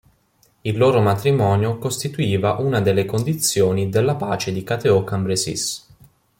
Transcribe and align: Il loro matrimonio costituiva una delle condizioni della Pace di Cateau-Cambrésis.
Il 0.63 0.77
loro 0.79 0.99
matrimonio 0.99 1.77
costituiva 1.77 2.53
una 2.53 2.81
delle 2.81 3.05
condizioni 3.05 3.87
della 3.87 4.15
Pace 4.15 4.51
di 4.51 4.63
Cateau-Cambrésis. 4.63 5.89